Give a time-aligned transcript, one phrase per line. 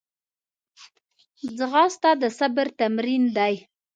[1.57, 3.53] ځغاسته د صبر تمرین دی